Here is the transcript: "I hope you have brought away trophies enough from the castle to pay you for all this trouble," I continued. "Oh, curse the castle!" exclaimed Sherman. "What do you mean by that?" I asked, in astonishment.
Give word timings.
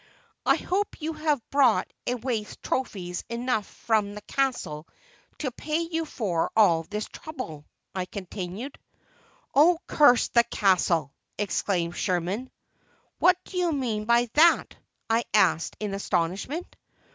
"I 0.47 0.55
hope 0.55 0.99
you 0.99 1.13
have 1.13 1.47
brought 1.51 1.87
away 2.07 2.43
trophies 2.63 3.23
enough 3.29 3.67
from 3.67 4.15
the 4.15 4.21
castle 4.23 4.87
to 5.37 5.51
pay 5.51 5.77
you 5.81 6.05
for 6.05 6.49
all 6.55 6.81
this 6.81 7.07
trouble," 7.07 7.65
I 7.93 8.05
continued. 8.05 8.79
"Oh, 9.53 9.77
curse 9.85 10.29
the 10.29 10.43
castle!" 10.45 11.13
exclaimed 11.37 11.95
Sherman. 11.97 12.49
"What 13.19 13.37
do 13.43 13.57
you 13.59 13.71
mean 13.71 14.05
by 14.05 14.27
that?" 14.33 14.75
I 15.07 15.23
asked, 15.35 15.77
in 15.79 15.93
astonishment. 15.93 16.75